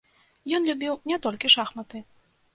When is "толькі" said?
1.27-1.53